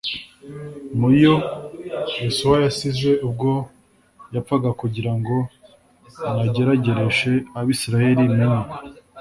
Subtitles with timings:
[0.99, 1.35] mu yo
[2.23, 3.51] yosuwa yasize ubwo
[4.33, 5.35] yapfaga kugira ngo
[6.37, 8.61] nyageragereshe abisirayeli menye